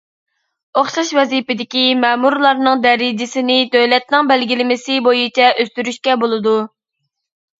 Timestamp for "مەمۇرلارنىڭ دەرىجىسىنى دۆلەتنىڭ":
2.03-4.31